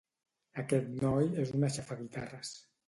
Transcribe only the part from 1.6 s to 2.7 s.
aixafaguitarres.